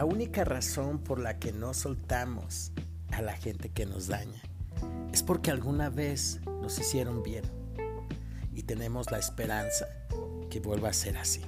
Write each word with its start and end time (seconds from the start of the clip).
la 0.00 0.06
única 0.06 0.44
razón 0.44 0.98
por 0.98 1.20
la 1.20 1.38
que 1.38 1.52
no 1.52 1.74
soltamos 1.74 2.72
a 3.12 3.20
la 3.20 3.34
gente 3.34 3.68
que 3.68 3.84
nos 3.84 4.06
daña 4.06 4.40
es 5.12 5.22
porque 5.22 5.50
alguna 5.50 5.90
vez 5.90 6.40
nos 6.62 6.78
hicieron 6.78 7.22
bien 7.22 7.44
y 8.54 8.62
tenemos 8.62 9.10
la 9.10 9.18
esperanza 9.18 9.84
que 10.48 10.58
vuelva 10.58 10.88
a 10.88 10.94
ser 10.94 11.18
así. 11.18 11.42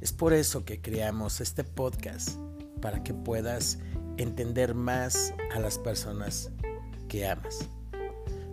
Es 0.00 0.12
por 0.12 0.32
eso 0.32 0.64
que 0.64 0.80
creamos 0.80 1.40
este 1.40 1.64
podcast, 1.64 2.38
para 2.80 3.02
que 3.02 3.14
puedas 3.14 3.80
entender 4.16 4.76
más 4.76 5.34
a 5.52 5.58
las 5.58 5.76
personas 5.76 6.52
que 7.08 7.26
amas. 7.26 7.68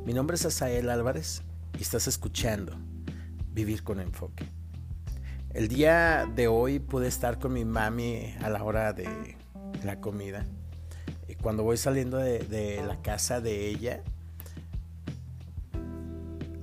Mi 0.07 0.13
nombre 0.15 0.37
es 0.37 0.45
Asael 0.47 0.89
Álvarez 0.89 1.43
y 1.77 1.83
estás 1.83 2.07
escuchando 2.07 2.75
Vivir 3.53 3.83
con 3.83 3.99
Enfoque. 3.99 4.56
El 5.57 5.69
día 5.69 6.31
de 6.35 6.47
hoy 6.47 6.77
pude 6.77 7.07
estar 7.07 7.39
con 7.39 7.51
mi 7.53 7.65
mami 7.65 8.35
a 8.43 8.49
la 8.51 8.63
hora 8.63 8.93
de 8.93 9.35
la 9.83 9.99
comida. 9.99 10.45
Y 11.27 11.33
cuando 11.33 11.63
voy 11.63 11.77
saliendo 11.77 12.17
de, 12.17 12.83
la 12.85 13.01
casa 13.01 13.41
de 13.41 13.67
ella, 13.67 14.03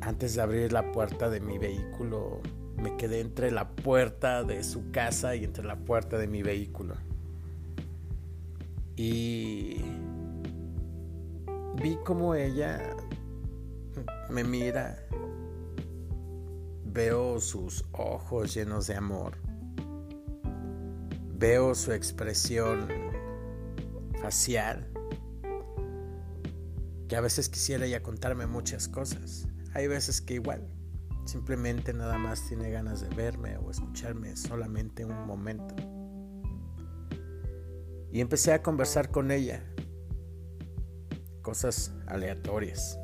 antes 0.01 0.37
de 0.37 0.43
abrir 0.43 0.73
la 0.73 0.93
puerta 0.93 1.29
de 1.29 1.41
mi 1.41 1.59
vehículo, 1.59 2.41
me 2.77 2.97
quedé 2.97 3.19
entre 3.19 3.51
la 3.51 3.69
puerta 3.69 4.45
de 4.45 4.62
su 4.62 4.93
casa 4.93 5.34
y 5.34 5.42
entre 5.42 5.65
la 5.65 5.75
puerta 5.75 6.17
de 6.17 6.29
mi 6.29 6.45
vehículo. 6.45 6.95
Y 8.95 9.79
vi 11.83 11.97
como 12.05 12.37
ella 12.37 12.95
me 14.31 14.45
mira, 14.45 15.05
veo 16.95 17.41
sus 17.41 17.84
ojos 17.91 18.55
llenos 18.55 18.87
de 18.87 18.95
amor, 18.95 19.37
veo 21.37 21.75
su 21.75 21.92
expresión 21.92 22.89
facial, 24.23 24.89
que 27.09 27.17
a 27.17 27.20
veces 27.20 27.48
quisiera 27.48 27.84
ella 27.84 28.00
contarme 28.00 28.47
muchas 28.47 28.87
cosas. 28.87 29.48
Hay 29.75 29.89
veces 29.89 30.20
que 30.20 30.34
igual, 30.34 30.69
simplemente 31.25 31.92
nada 31.92 32.17
más 32.17 32.47
tiene 32.47 32.70
ganas 32.70 33.00
de 33.00 33.12
verme 33.12 33.56
o 33.56 33.72
escucharme 33.72 34.37
solamente 34.37 35.05
un 35.05 35.27
momento. 35.27 35.75
Y 38.12 38.20
empecé 38.20 38.53
a 38.53 38.62
conversar 38.62 39.11
con 39.11 39.33
ella, 39.33 39.65
cosas 41.42 41.92
aleatorias. 42.06 43.00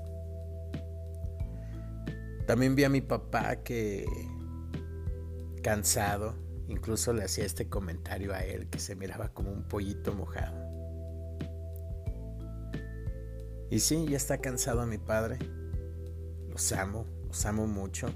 También 2.51 2.75
vi 2.75 2.83
a 2.83 2.89
mi 2.89 3.01
papá 3.01 3.63
que 3.63 4.05
cansado, 5.63 6.35
incluso 6.67 7.13
le 7.13 7.23
hacía 7.23 7.45
este 7.45 7.69
comentario 7.69 8.35
a 8.35 8.43
él 8.43 8.69
que 8.69 8.81
se 8.81 8.97
miraba 8.97 9.29
como 9.29 9.53
un 9.53 9.69
pollito 9.69 10.13
mojado. 10.15 10.59
Y 13.71 13.79
sí, 13.79 14.05
ya 14.09 14.17
está 14.17 14.39
cansado 14.39 14.85
mi 14.85 14.99
padre. 14.99 15.39
Los 16.49 16.73
amo, 16.73 17.07
los 17.29 17.47
amo 17.47 17.69
mucho. 17.69 18.09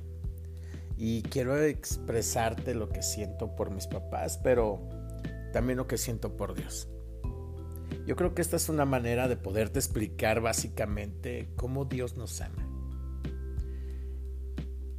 Y 0.97 1.23
quiero 1.23 1.57
expresarte 1.63 2.75
lo 2.75 2.89
que 2.89 3.05
siento 3.05 3.55
por 3.55 3.71
mis 3.71 3.87
papás, 3.87 4.41
pero 4.43 4.81
también 5.53 5.77
lo 5.77 5.87
que 5.87 5.97
siento 5.97 6.37
por 6.37 6.55
Dios. 6.55 6.89
Yo 8.05 8.17
creo 8.17 8.35
que 8.35 8.43
esta 8.43 8.57
es 8.57 8.69
una 8.69 8.85
manera 8.85 9.29
de 9.29 9.37
poderte 9.37 9.79
explicar 9.79 10.41
básicamente 10.41 11.53
cómo 11.55 11.85
Dios 11.85 12.17
nos 12.17 12.41
ama. 12.41 12.64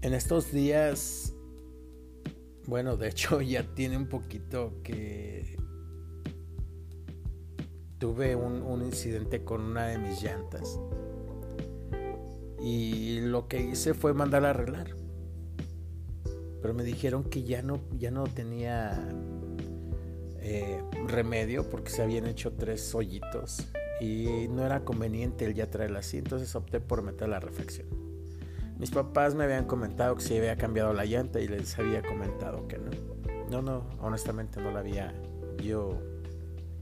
En 0.05 0.13
estos 0.13 0.51
días, 0.51 1.33
bueno, 2.67 2.95
de 2.95 3.07
hecho 3.07 3.41
ya 3.41 3.63
tiene 3.73 3.97
un 3.97 4.05
poquito 4.05 4.83
que 4.83 5.57
tuve 7.97 8.35
un, 8.35 8.83
incidente 8.83 9.43
con 9.43 9.61
una 9.61 9.87
de 9.87 9.97
mis 9.97 10.21
llantas 10.21 10.79
y 12.61 13.21
lo 13.21 13.47
que 13.47 13.59
hice 13.59 13.95
fue 13.95 14.13
mandar 14.13 14.45
a 14.45 14.51
arreglar. 14.51 14.95
Pero 16.61 16.75
me 16.75 16.83
dijeron 16.83 17.23
que 17.23 17.41
ya 17.41 17.63
no, 17.63 17.79
ya 17.97 18.11
no 18.11 18.25
tenía 18.25 19.09
eh, 20.37 20.83
remedio 21.07 21.67
porque 21.67 21.89
se 21.89 22.03
habían 22.03 22.27
hecho 22.27 22.53
tres 22.53 22.93
hoyitos 22.93 23.65
y 23.99 24.49
no 24.51 24.63
era 24.63 24.85
conveniente 24.85 25.45
el 25.45 25.55
ya 25.55 25.71
traerla 25.71 25.99
así, 25.99 26.19
entonces 26.19 26.55
opté 26.55 26.79
por 26.79 27.01
meter 27.01 27.27
la 27.27 27.39
reflexión. 27.39 28.04
Mis 28.77 28.91
papás 28.91 29.35
me 29.35 29.45
habían 29.45 29.65
comentado 29.65 30.15
que 30.15 30.21
se 30.21 30.37
había 30.37 30.57
cambiado 30.57 30.93
la 30.93 31.05
llanta 31.05 31.39
y 31.39 31.47
les 31.47 31.77
había 31.79 32.01
comentado 32.01 32.67
que 32.67 32.77
no. 32.77 32.91
No, 33.49 33.61
no, 33.61 33.85
honestamente 34.01 34.61
no 34.61 34.71
la 34.71 34.79
había 34.79 35.13
yo 35.63 36.01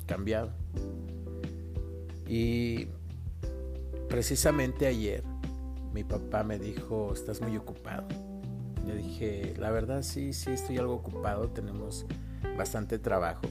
cambiado. 0.07 0.51
Y 2.27 2.87
precisamente 4.09 4.87
ayer 4.87 5.23
mi 5.93 6.03
papá 6.03 6.43
me 6.43 6.57
dijo, 6.57 7.13
estás 7.13 7.41
muy 7.41 7.55
ocupado. 7.57 8.07
Yo 8.87 8.95
dije, 8.95 9.53
la 9.57 9.69
verdad 9.69 10.01
sí, 10.01 10.33
sí, 10.33 10.51
estoy 10.51 10.77
algo 10.77 10.95
ocupado, 10.95 11.49
tenemos 11.49 12.05
bastante 12.57 12.99
trabajo, 12.99 13.43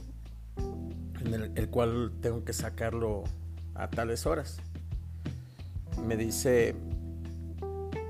en 1.24 1.52
el, 1.56 1.68
cual 1.70 2.12
tengo 2.20 2.44
que 2.44 2.52
sacarlo 2.52 3.24
a 3.74 3.88
tales 3.88 4.26
horas. 4.26 4.58
Me 6.06 6.16
dice, 6.16 6.74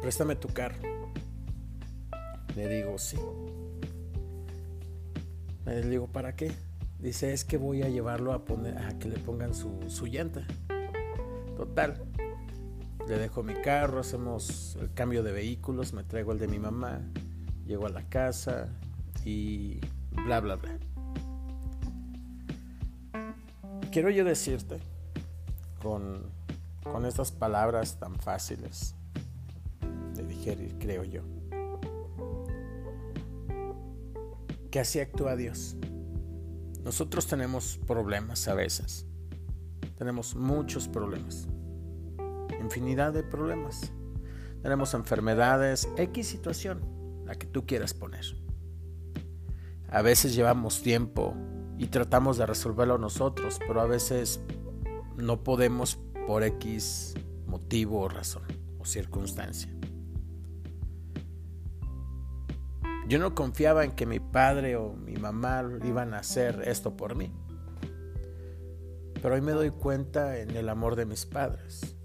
préstame 0.02 0.34
tu 0.34 0.48
carro. 0.48 0.76
Le 2.56 2.68
digo, 2.68 2.98
sí. 2.98 3.16
Le 5.64 5.88
digo, 5.88 6.08
¿para 6.08 6.34
qué? 6.34 6.52
Dice, 6.98 7.32
es 7.32 7.44
que 7.44 7.56
voy 7.56 7.82
a 7.82 7.88
llevarlo 7.88 8.32
a, 8.32 8.44
poner, 8.44 8.76
a 8.78 8.98
que 8.98 9.08
le 9.08 9.18
pongan 9.18 9.54
su, 9.54 9.78
su 9.88 10.06
llanta. 10.06 10.44
Total, 11.56 12.02
le 13.08 13.16
dejo 13.16 13.44
mi 13.44 13.54
carro, 13.54 14.00
hacemos 14.00 14.76
el 14.80 14.92
cambio 14.92 15.22
de 15.22 15.32
vehículos, 15.32 15.92
me 15.92 16.02
traigo 16.02 16.32
el 16.32 16.38
de 16.38 16.48
mi 16.48 16.58
mamá, 16.58 17.00
llego 17.64 17.86
a 17.86 17.90
la 17.90 18.02
casa 18.08 18.68
y 19.24 19.80
bla, 20.10 20.40
bla, 20.40 20.56
bla. 20.56 20.78
Quiero 23.92 24.10
yo 24.10 24.24
decirte 24.24 24.78
con, 25.80 26.24
con 26.82 27.06
estas 27.06 27.30
palabras 27.30 27.98
tan 28.00 28.16
fáciles 28.16 28.96
digerir, 30.42 30.76
creo 30.78 31.04
yo, 31.04 31.22
que 34.70 34.80
así 34.80 35.00
actúa 35.00 35.36
Dios. 35.36 35.76
Nosotros 36.82 37.26
tenemos 37.26 37.78
problemas 37.86 38.48
a 38.48 38.54
veces, 38.54 39.06
tenemos 39.96 40.34
muchos 40.34 40.88
problemas 40.88 41.48
infinidad 42.62 43.12
de 43.12 43.22
problemas. 43.22 43.92
Tenemos 44.62 44.94
enfermedades, 44.94 45.88
X 45.96 46.26
situación, 46.26 46.80
la 47.26 47.34
que 47.34 47.46
tú 47.46 47.66
quieras 47.66 47.92
poner. 47.92 48.24
A 49.88 50.02
veces 50.02 50.34
llevamos 50.34 50.82
tiempo 50.82 51.34
y 51.76 51.88
tratamos 51.88 52.38
de 52.38 52.46
resolverlo 52.46 52.96
nosotros, 52.96 53.58
pero 53.66 53.80
a 53.80 53.86
veces 53.86 54.40
no 55.16 55.42
podemos 55.42 55.98
por 56.26 56.44
X 56.44 57.14
motivo 57.46 58.00
o 58.00 58.08
razón 58.08 58.44
o 58.78 58.84
circunstancia. 58.84 59.71
Yo 63.08 63.18
no 63.18 63.34
confiaba 63.34 63.84
en 63.84 63.92
que 63.92 64.06
mi 64.06 64.20
padre 64.20 64.76
o 64.76 64.94
mi 64.94 65.16
mamá 65.16 65.64
iban 65.84 66.14
a 66.14 66.18
hacer 66.18 66.62
esto 66.66 66.96
por 66.96 67.14
mí. 67.16 67.32
Pero 69.20 69.34
hoy 69.34 69.40
me 69.40 69.52
doy 69.52 69.70
cuenta 69.70 70.38
en 70.38 70.56
el 70.56 70.68
amor 70.68 70.96
de 70.96 71.06
mis 71.06 71.26
padres 71.26 71.96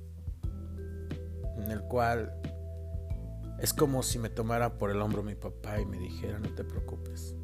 en 1.68 1.72
el 1.72 1.82
cual 1.82 2.34
es 3.60 3.74
como 3.74 4.04
si 4.04 4.20
me 4.20 4.30
tomara 4.30 4.78
por 4.78 4.90
el 4.90 5.02
hombro 5.02 5.24
mi 5.24 5.36
papá 5.36 5.82
y 5.82 5.86
me 5.86 5.98
dijera, 5.98 6.40
no 6.40 6.54
te 6.54 6.64
preocupes. 6.64 7.36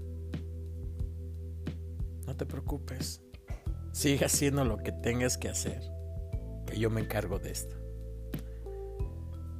No 2.26 2.36
te 2.38 2.46
preocupes. 2.46 3.22
Sigue 3.92 4.26
haciendo 4.26 4.64
lo 4.64 4.78
que 4.78 4.92
tengas 4.92 5.38
que 5.38 5.50
hacer, 5.50 5.82
que 6.66 6.80
yo 6.80 6.90
me 6.90 7.02
encargo 7.02 7.38
de 7.40 7.52
esto. 7.52 7.76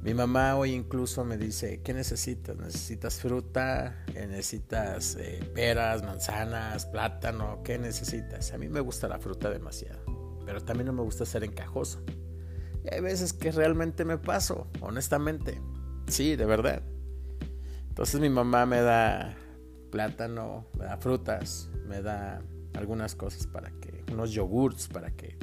Mi 0.04 0.12
mamá 0.12 0.54
hoy 0.56 0.74
incluso 0.74 1.24
me 1.24 1.38
dice, 1.38 1.80
¿qué 1.82 1.94
necesitas? 1.94 2.54
¿Necesitas 2.58 3.20
fruta? 3.20 4.04
¿Necesitas 4.12 5.16
eh, 5.18 5.40
peras, 5.54 6.02
manzanas, 6.02 6.84
plátano? 6.84 7.62
¿Qué 7.64 7.78
necesitas? 7.78 8.52
A 8.52 8.58
mí 8.58 8.68
me 8.68 8.80
gusta 8.80 9.08
la 9.08 9.18
fruta 9.18 9.48
demasiado, 9.48 10.04
pero 10.44 10.62
también 10.62 10.88
no 10.88 10.92
me 10.92 11.00
gusta 11.00 11.24
ser 11.24 11.42
encajoso. 11.42 12.02
Y 12.84 12.94
hay 12.94 13.00
veces 13.00 13.32
que 13.32 13.50
realmente 13.50 14.04
me 14.04 14.18
paso, 14.18 14.66
honestamente. 14.82 15.58
Sí, 16.06 16.36
de 16.36 16.44
verdad. 16.44 16.82
Entonces 17.88 18.20
mi 18.20 18.28
mamá 18.28 18.66
me 18.66 18.82
da 18.82 19.34
plátano, 19.90 20.66
me 20.78 20.84
da 20.84 20.98
frutas, 20.98 21.70
me 21.86 22.02
da 22.02 22.42
algunas 22.74 23.14
cosas 23.14 23.46
para 23.46 23.70
que, 23.80 24.04
unos 24.12 24.32
yogurts 24.32 24.86
para 24.86 25.12
que 25.12 25.38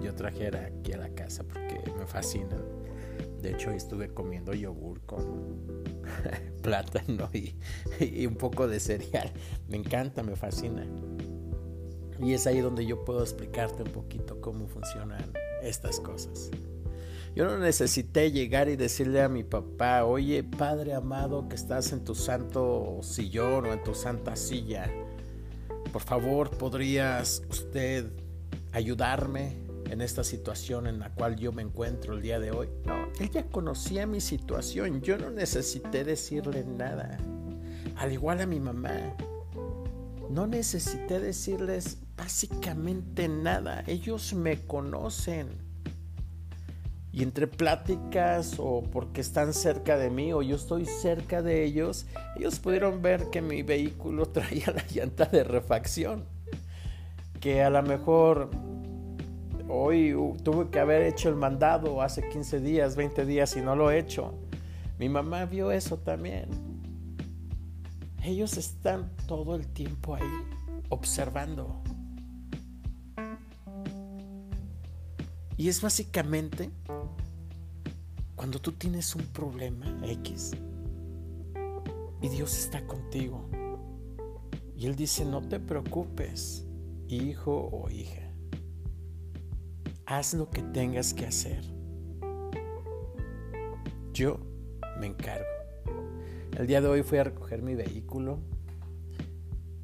yo 0.00 0.14
trajera 0.14 0.66
aquí 0.66 0.92
a 0.92 0.98
la 0.98 1.08
casa 1.08 1.42
porque 1.42 1.80
me 1.98 2.06
fascina. 2.06 2.56
De 3.42 3.50
hecho, 3.50 3.72
estuve 3.72 4.08
comiendo 4.08 4.54
yogur 4.54 5.00
con 5.00 5.66
plátano 6.62 7.28
y, 7.32 7.56
y, 7.98 8.24
un 8.26 8.36
poco 8.36 8.68
de 8.68 8.78
cereal. 8.78 9.32
Me 9.68 9.76
encanta, 9.76 10.22
me 10.22 10.36
fascina. 10.36 10.86
Y 12.20 12.34
es 12.34 12.46
ahí 12.46 12.60
donde 12.60 12.86
yo 12.86 13.04
puedo 13.04 13.20
explicarte 13.20 13.82
un 13.82 13.90
poquito 13.90 14.40
cómo 14.40 14.68
funcionan 14.68 15.32
estas 15.60 15.98
cosas. 15.98 16.50
Yo 17.34 17.46
no 17.46 17.58
necesité 17.58 18.30
llegar 18.30 18.68
y 18.68 18.76
decirle 18.76 19.22
a 19.22 19.28
mi 19.28 19.42
papá, 19.42 20.04
oye 20.04 20.44
Padre 20.44 20.94
amado 20.94 21.48
que 21.48 21.56
estás 21.56 21.90
en 21.92 22.04
tu 22.04 22.14
santo 22.14 23.00
sillón 23.02 23.66
o 23.66 23.72
en 23.72 23.82
tu 23.82 23.94
santa 23.94 24.36
silla, 24.36 24.88
por 25.92 26.02
favor 26.02 26.50
podrías 26.50 27.42
usted 27.48 28.12
ayudarme 28.72 29.56
en 29.92 30.00
esta 30.00 30.24
situación 30.24 30.86
en 30.86 31.00
la 31.00 31.10
cual 31.10 31.36
yo 31.36 31.52
me 31.52 31.60
encuentro 31.60 32.14
el 32.14 32.22
día 32.22 32.40
de 32.40 32.50
hoy. 32.50 32.66
No, 32.86 33.08
él 33.20 33.30
ya 33.30 33.44
conocía 33.44 34.06
mi 34.06 34.22
situación, 34.22 35.02
yo 35.02 35.18
no 35.18 35.28
necesité 35.28 36.02
decirle 36.02 36.64
nada. 36.64 37.18
Al 37.96 38.10
igual 38.10 38.40
a 38.40 38.46
mi 38.46 38.58
mamá, 38.58 39.14
no 40.30 40.46
necesité 40.46 41.20
decirles 41.20 41.98
básicamente 42.16 43.28
nada, 43.28 43.84
ellos 43.86 44.32
me 44.32 44.62
conocen. 44.62 45.48
Y 47.12 47.22
entre 47.22 47.46
pláticas 47.46 48.54
o 48.56 48.82
porque 48.90 49.20
están 49.20 49.52
cerca 49.52 49.98
de 49.98 50.08
mí 50.08 50.32
o 50.32 50.40
yo 50.40 50.56
estoy 50.56 50.86
cerca 50.86 51.42
de 51.42 51.64
ellos, 51.64 52.06
ellos 52.38 52.58
pudieron 52.60 53.02
ver 53.02 53.28
que 53.28 53.42
mi 53.42 53.62
vehículo 53.62 54.24
traía 54.32 54.72
la 54.74 54.86
llanta 54.86 55.26
de 55.26 55.44
refacción. 55.44 56.24
Que 57.40 57.62
a 57.62 57.68
lo 57.68 57.82
mejor 57.82 58.71
hoy 59.72 60.14
tuve 60.42 60.68
que 60.68 60.78
haber 60.78 61.02
hecho 61.02 61.30
el 61.30 61.36
mandado 61.36 62.02
hace 62.02 62.28
15 62.28 62.60
días, 62.60 62.94
20 62.94 63.24
días 63.24 63.56
y 63.56 63.62
no 63.62 63.74
lo 63.74 63.90
he 63.90 63.98
hecho. 63.98 64.34
Mi 64.98 65.08
mamá 65.08 65.46
vio 65.46 65.72
eso 65.72 65.96
también. 65.96 66.48
Ellos 68.22 68.56
están 68.58 69.10
todo 69.26 69.56
el 69.56 69.66
tiempo 69.66 70.14
ahí, 70.14 70.30
observando. 70.90 71.82
Y 75.56 75.68
es 75.68 75.80
básicamente 75.80 76.70
cuando 78.36 78.60
tú 78.60 78.72
tienes 78.72 79.14
un 79.14 79.24
problema 79.26 79.86
X 80.04 80.52
y 82.20 82.28
Dios 82.28 82.58
está 82.58 82.86
contigo. 82.86 83.48
Y 84.76 84.86
Él 84.86 84.96
dice, 84.96 85.24
no 85.24 85.40
te 85.40 85.58
preocupes, 85.58 86.66
hijo 87.08 87.70
o 87.72 87.88
hija. 87.90 88.21
Haz 90.12 90.34
lo 90.34 90.50
que 90.50 90.60
tengas 90.60 91.14
que 91.14 91.24
hacer. 91.24 91.64
Yo 94.12 94.36
me 95.00 95.06
encargo. 95.06 95.46
El 96.54 96.66
día 96.66 96.82
de 96.82 96.88
hoy 96.88 97.02
fui 97.02 97.16
a 97.16 97.24
recoger 97.24 97.62
mi 97.62 97.74
vehículo 97.74 98.38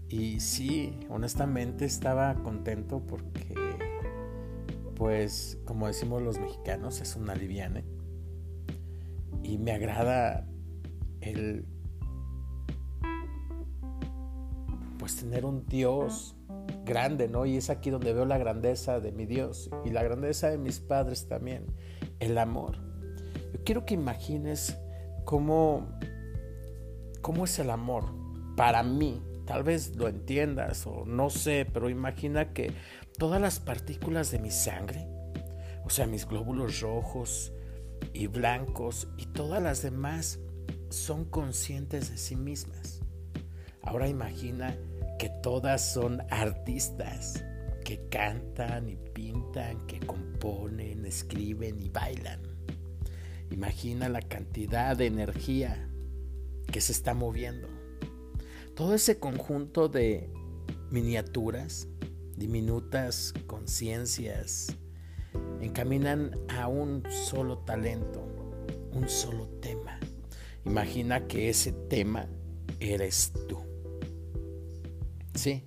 y 0.07 0.41
sí, 0.41 1.01
honestamente 1.09 1.87
estaba 1.87 2.35
contento 2.43 3.01
porque, 3.07 3.55
pues, 4.97 5.57
como 5.65 5.87
decimos 5.87 6.21
los 6.21 6.39
mexicanos, 6.39 7.01
es 7.01 7.17
una 7.17 7.35
liviane 7.35 7.87
y 9.43 9.57
me 9.57 9.73
agrada 9.73 10.47
el 11.23 11.65
pues 14.99 15.17
tener 15.17 15.47
un 15.47 15.65
Dios 15.65 16.38
grande, 16.89 17.29
¿no? 17.29 17.47
Y 17.47 17.57
es 17.57 17.71
aquí 17.71 17.91
donde 17.91 18.13
veo 18.13 18.25
la 18.25 18.39
grandeza 18.39 18.99
de 18.99 19.13
mi 19.13 19.27
Dios 19.27 19.71
y 19.85 19.91
la 19.91 20.03
grandeza 20.03 20.51
de 20.51 20.59
mis 20.59 20.81
padres 20.81 21.29
también, 21.29 21.67
el 22.19 22.39
amor. 22.39 22.79
Yo 23.53 23.63
quiero 23.65 23.85
que 23.85 23.95
imagines 23.95 24.77
cómo 25.25 25.87
cómo 27.21 27.45
es 27.45 27.59
el 27.59 27.71
amor 27.71 28.05
para 28.57 28.83
mí. 28.83 29.23
Tal 29.47 29.63
vez 29.63 29.97
lo 29.97 30.09
entiendas 30.09 30.87
o 30.87 31.05
no 31.07 31.31
sé, 31.31 31.67
pero 31.73 31.89
imagina 31.89 32.53
que 32.53 32.73
todas 33.19 33.41
las 33.41 33.61
partículas 33.61 34.31
de 34.31 34.39
mi 34.39 34.51
sangre, 34.51 35.07
o 35.85 35.91
sea, 35.91 36.07
mis 36.07 36.27
glóbulos 36.27 36.81
rojos, 36.81 37.53
y 38.13 38.27
blancos 38.27 39.09
y 39.17 39.27
todas 39.27 39.63
las 39.63 39.83
demás 39.83 40.39
son 40.91 41.25
conscientes 41.25 42.11
de 42.11 42.19
sí 42.19 42.37
mismas. 42.37 43.01
Ahora 43.83 44.09
imagina 44.09 44.77
que 45.19 45.29
todas 45.43 45.93
son 45.93 46.23
artistas, 46.31 47.45
que 47.85 48.09
cantan 48.09 48.89
y 48.89 48.97
pintan, 48.97 49.87
que 49.87 49.99
componen, 50.01 51.05
escriben 51.05 51.83
y 51.83 51.89
bailan. 51.89 52.41
Imagina 53.51 54.09
la 54.09 54.23
cantidad 54.23 54.97
de 54.97 55.07
energía 55.07 55.89
que 56.71 56.81
se 56.81 56.93
está 56.93 57.15
moviendo. 57.15 57.69
Todo 58.75 58.95
ese 58.95 59.19
conjunto 59.19 59.89
de 59.89 60.31
miniaturas, 60.91 61.89
diminutas 62.37 63.35
conciencias, 63.47 64.77
encaminan 65.61 66.39
a 66.49 66.69
un 66.69 67.03
solo 67.11 67.59
talento, 67.59 68.25
un 68.93 69.09
solo 69.09 69.49
tema. 69.61 69.99
Imagina 70.65 71.27
que 71.27 71.49
ese 71.49 71.73
tema 71.73 72.29
eres 72.79 73.33
tú. 73.49 73.68
Sí, 75.39 75.63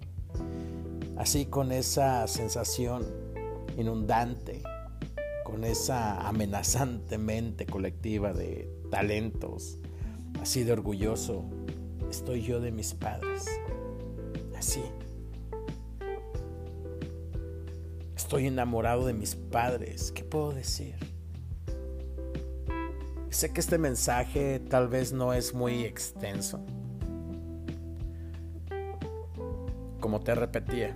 así 1.16 1.46
con 1.46 1.72
esa 1.72 2.28
sensación 2.28 3.06
inundante, 3.78 4.62
con 5.46 5.64
esa 5.64 6.28
amenazante 6.28 7.18
mente 7.18 7.66
colectiva 7.66 8.34
de 8.34 8.70
talentos, 8.90 9.80
así 10.42 10.66
de 10.66 10.74
orgulloso, 10.74 11.46
estoy 12.10 12.42
yo 12.42 12.60
de 12.60 12.74
mis 12.74 12.94
padres. 12.94 13.46
Así. 14.58 14.84
Estoy 18.14 18.48
enamorado 18.48 19.06
de 19.06 19.14
mis 19.14 19.36
padres. 19.36 20.12
¿Qué 20.12 20.26
puedo 20.26 20.52
decir? 20.52 20.96
Sé 23.30 23.54
que 23.54 23.62
este 23.62 23.78
mensaje 23.78 24.60
tal 24.60 24.90
vez 24.90 25.14
no 25.14 25.32
es 25.32 25.54
muy 25.54 25.86
extenso. 25.86 26.60
Como 30.12 30.26
te 30.26 30.36
repetía, 30.36 30.94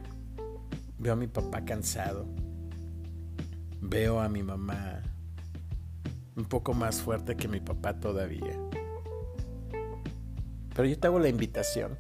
veo 0.98 1.14
a 1.14 1.16
mi 1.16 1.28
papá 1.28 1.64
cansado. 1.64 2.26
Veo 3.80 4.20
a 4.20 4.28
mi 4.28 4.44
mamá 4.44 5.04
un 6.36 6.44
poco 6.44 6.74
más 6.74 7.00
fuerte 7.00 7.38
que 7.38 7.48
mi 7.48 7.62
papá 7.62 7.98
todavía. 7.98 8.60
Pero 10.76 10.86
yo 10.86 11.00
te 11.00 11.08
hago 11.08 11.20
la 11.20 11.30
invitación 11.30 11.98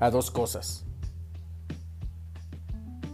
a 0.00 0.10
dos 0.10 0.32
cosas. 0.32 0.84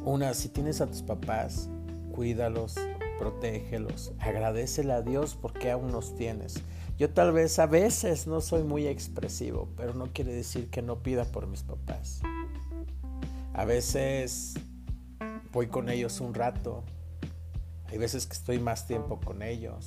Una, 0.03 0.33
si 0.33 0.49
tienes 0.49 0.81
a 0.81 0.87
tus 0.87 1.03
papás, 1.03 1.69
cuídalos, 2.13 2.77
protégelos, 3.19 4.15
agradecele 4.21 4.95
a 4.95 5.03
Dios 5.03 5.37
porque 5.39 5.71
aún 5.71 5.93
los 5.93 6.17
tienes. 6.17 6.63
Yo 6.99 7.11
tal 7.11 7.33
vez 7.33 7.59
a 7.59 7.67
veces 7.67 8.27
no 8.27 8.41
soy 8.41 8.65
muy 8.65 8.87
expresivo, 8.87 9.69
pero 9.77 9.95
no 9.95 10.13
quiere 10.13 10.33
decir 10.33 10.69
que 10.69 10.83
no 10.83 11.03
pida 11.03 11.25
por 11.25 11.47
mis 11.47 11.63
papás. 11.63 12.21
A 13.55 13.65
veces 13.65 14.55
voy 15.53 15.69
con 15.69 15.89
ellos 15.89 16.21
un 16.21 16.35
rato, 16.35 16.85
hay 17.87 17.99
veces 17.99 18.27
que 18.27 18.35
estoy 18.35 18.59
más 18.59 18.87
tiempo 18.87 19.21
con 19.21 19.43
ellos. 19.43 19.87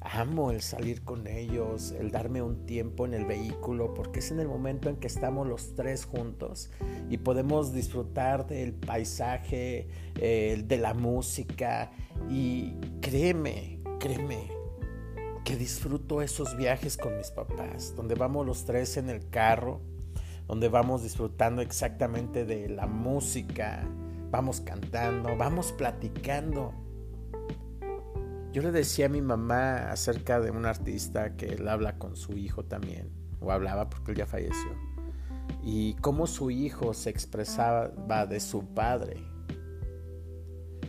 Amo 0.00 0.50
el 0.50 0.62
salir 0.62 1.04
con 1.04 1.26
ellos, 1.26 1.92
el 1.92 2.10
darme 2.10 2.42
un 2.42 2.66
tiempo 2.66 3.06
en 3.06 3.14
el 3.14 3.24
vehículo, 3.24 3.94
porque 3.94 4.18
es 4.18 4.30
en 4.30 4.40
el 4.40 4.48
momento 4.48 4.88
en 4.88 4.96
que 4.96 5.06
estamos 5.06 5.46
los 5.46 5.74
tres 5.74 6.04
juntos 6.04 6.70
y 7.08 7.18
podemos 7.18 7.72
disfrutar 7.72 8.46
del 8.46 8.72
paisaje, 8.72 9.88
eh, 10.16 10.64
de 10.66 10.78
la 10.78 10.92
música. 10.92 11.92
Y 12.28 12.74
créeme, 13.00 13.80
créeme 14.00 14.61
que 15.44 15.56
disfruto 15.56 16.22
esos 16.22 16.56
viajes 16.56 16.96
con 16.96 17.16
mis 17.16 17.30
papás, 17.30 17.94
donde 17.96 18.14
vamos 18.14 18.46
los 18.46 18.64
tres 18.64 18.96
en 18.96 19.10
el 19.10 19.28
carro, 19.28 19.80
donde 20.46 20.68
vamos 20.68 21.02
disfrutando 21.02 21.62
exactamente 21.62 22.44
de 22.44 22.68
la 22.68 22.86
música, 22.86 23.88
vamos 24.30 24.60
cantando, 24.60 25.36
vamos 25.36 25.72
platicando 25.72 26.74
yo 28.52 28.60
le 28.60 28.70
decía 28.70 29.06
a 29.06 29.08
mi 29.08 29.22
mamá 29.22 29.90
acerca 29.90 30.38
de 30.38 30.50
un 30.50 30.66
artista 30.66 31.36
que 31.36 31.46
él 31.46 31.66
habla 31.68 31.96
con 31.96 32.16
su 32.16 32.36
hijo 32.36 32.66
también, 32.66 33.10
o 33.40 33.50
hablaba 33.50 33.88
porque 33.88 34.10
él 34.12 34.18
ya 34.18 34.26
falleció, 34.26 34.76
y 35.62 35.94
cómo 35.94 36.26
su 36.26 36.50
hijo 36.50 36.92
se 36.92 37.08
expresaba 37.08 38.26
de 38.26 38.40
su 38.40 38.66
padre. 38.74 39.24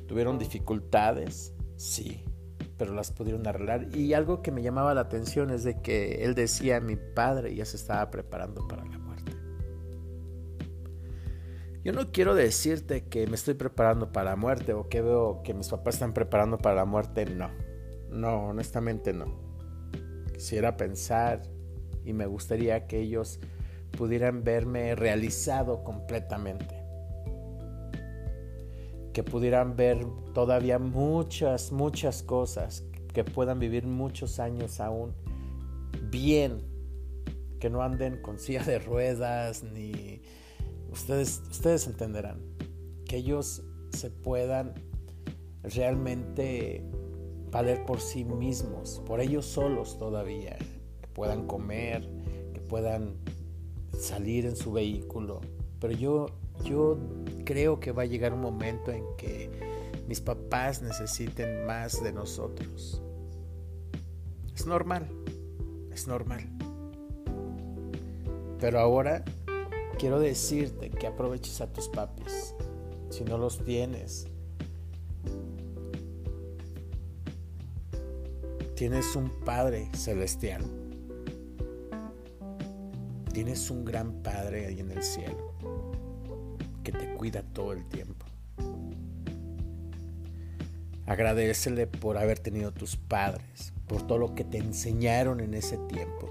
¿Tuvieron 0.10 0.38
dificultades? 0.38 1.54
Sí, 1.78 2.26
pero 2.78 2.94
las 2.94 3.12
pudieron 3.12 3.48
arreglar. 3.48 3.96
Y 3.96 4.14
algo 4.14 4.42
que 4.42 4.52
me 4.52 4.62
llamaba 4.62 4.94
la 4.94 5.02
atención 5.02 5.50
es 5.50 5.64
de 5.64 5.82
que 5.82 6.24
él 6.24 6.36
decía, 6.36 6.80
mi 6.80 6.96
padre 6.96 7.56
ya 7.56 7.66
se 7.66 7.78
estaba 7.78 8.10
preparando 8.10 8.68
para 8.68 8.86
la 8.86 8.98
muerte. 8.98 9.34
Yo 11.84 11.92
no 11.92 12.12
quiero 12.12 12.34
decirte 12.34 13.06
que 13.06 13.28
me 13.28 13.36
estoy 13.36 13.56
preparando 13.56 14.12
para 14.12 14.32
la 14.32 14.36
muerte 14.38 14.74
o 14.74 14.88
que 14.88 15.02
veo 15.02 15.42
que 15.44 15.54
mis 15.54 15.68
papás 15.68 15.96
están 15.96 16.14
preparando 16.14 16.58
para 16.58 16.76
la 16.76 16.86
muerte, 16.86 17.26
no. 17.26 17.50
No, 18.10 18.50
honestamente 18.50 19.12
no. 19.12 19.26
Quisiera 20.34 20.78
pensar 20.78 21.42
y 22.06 22.14
me 22.14 22.26
gustaría 22.26 22.88
que 22.88 23.00
ellos 23.00 23.40
pudieran 23.98 24.44
verme 24.44 24.96
realizado 24.96 25.84
completamente. 25.84 26.83
Que 29.14 29.24
pudieran 29.24 29.76
ver 29.76 30.06
todavía 30.34 30.80
muchas, 30.80 31.72
muchas 31.72 32.24
cosas, 32.24 32.84
que 33.14 33.24
puedan 33.24 33.60
vivir 33.60 33.86
muchos 33.86 34.40
años 34.40 34.80
aún 34.80 35.14
bien, 36.10 36.62
que 37.60 37.70
no 37.70 37.82
anden 37.82 38.22
con 38.22 38.40
silla 38.40 38.64
de 38.64 38.80
ruedas, 38.80 39.64
ni 39.64 40.22
ustedes, 40.92 41.44
ustedes 41.50 41.88
entenderán, 41.88 42.42
que 43.06 43.18
ellos 43.18 43.64
se 43.92 44.10
puedan 44.10 44.74
realmente 45.62 46.84
valer 47.52 47.86
por 47.86 48.00
sí 48.00 48.26
mismos, 48.26 49.02
por 49.06 49.22
ellos 49.22 49.46
solos 49.46 49.98
todavía, 49.98 50.58
que 51.02 51.08
puedan 51.14 51.46
comer, 51.46 52.10
que 52.54 52.62
puedan 52.62 53.16
salir 53.98 54.46
en 54.48 54.56
su 54.56 54.72
vehículo. 54.72 55.42
Pero 55.80 55.94
yo, 55.94 56.26
yo 56.64 56.98
creo 57.46 57.80
que 57.80 57.92
va 57.92 58.04
a 58.04 58.06
llegar 58.06 58.34
un 58.34 58.42
momento 58.42 58.92
en 58.92 59.04
que 59.18 59.50
mis 60.08 60.22
papás 60.22 60.82
necesiten 60.82 61.66
más 61.66 62.04
de 62.04 62.14
nosotros. 62.14 63.02
Es 64.56 64.66
normal, 64.66 65.08
es 65.92 66.08
normal. 66.08 66.48
Pero 68.60 68.80
ahora 68.80 69.24
quiero 69.98 70.20
decirte 70.20 70.90
que 70.90 71.08
aproveches 71.08 71.62
a 71.62 71.72
tus 71.72 71.90
papis. 71.90 72.56
Si 73.10 73.24
no 73.24 73.38
los 73.38 73.64
tienes, 73.64 74.28
tienes 78.76 79.16
un 79.16 79.30
Padre 79.46 79.90
celestial. 79.94 80.64
Tienes 83.34 83.70
un 83.72 83.84
gran 83.84 84.22
Padre 84.22 84.68
ahí 84.68 84.80
en 84.80 84.92
el 84.92 85.04
cielo 85.04 85.53
cuida 87.24 87.42
todo 87.42 87.72
el 87.72 87.86
tiempo. 87.86 88.26
Agradecele 91.06 91.88
por 91.88 92.18
haber 92.18 92.40
tenido 92.40 92.74
tus 92.74 92.98
padres, 92.98 93.72
por 93.88 94.06
todo 94.06 94.18
lo 94.18 94.36
que 94.36 94.44
te 94.44 94.58
enseñaron 94.58 95.40
en 95.40 95.54
ese 95.54 95.78
tiempo. 95.88 96.30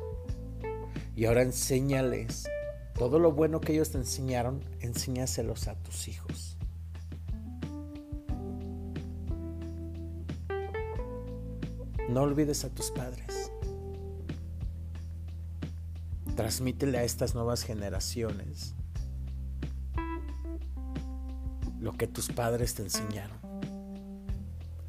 Y 1.16 1.24
ahora 1.24 1.40
enséñales 1.40 2.46
todo 2.94 3.18
lo 3.18 3.32
bueno 3.32 3.62
que 3.62 3.72
ellos 3.72 3.90
te 3.90 3.96
enseñaron, 3.96 4.60
enséñaselos 4.80 5.66
a 5.66 5.76
tus 5.76 6.08
hijos. 6.08 6.58
No 12.10 12.20
olvides 12.20 12.66
a 12.66 12.68
tus 12.68 12.90
padres. 12.90 13.50
Transmítele 16.36 16.98
a 16.98 17.04
estas 17.04 17.34
nuevas 17.34 17.62
generaciones 17.62 18.74
que 22.02 22.08
tus 22.08 22.26
padres 22.26 22.74
te 22.74 22.82
enseñaron. 22.82 23.38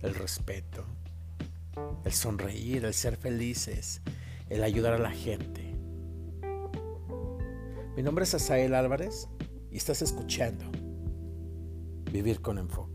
El 0.02 0.16
respeto, 0.16 0.84
el 2.06 2.12
sonreír, 2.12 2.86
el 2.86 2.96
ser 2.96 3.18
felices, 3.18 4.02
el 4.50 4.64
ayudar 4.64 4.94
a 4.94 4.98
la 4.98 5.12
gente. 5.12 5.76
Mi 7.96 8.02
nombre 8.02 8.24
es 8.24 8.34
Asael 8.34 8.74
Álvarez 8.74 9.28
y 9.70 9.78
estás 9.78 10.02
escuchando 10.02 10.66
Vivir 12.12 12.42
con 12.42 12.58
Enfoque. 12.58 12.93